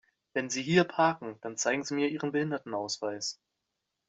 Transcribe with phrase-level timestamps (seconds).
[0.33, 3.39] Wenn Sie hier parken, dann zeigen Sie mir Ihren Behindertenausweis!